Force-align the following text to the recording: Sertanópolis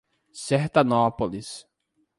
Sertanópolis 0.45 1.51